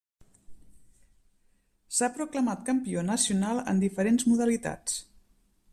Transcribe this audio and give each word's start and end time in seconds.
S'ha 1.97 2.09
proclamat 2.15 2.67
campió 2.71 3.05
nacional 3.11 3.65
en 3.75 3.87
diferents 3.87 4.29
modalitats. 4.33 4.99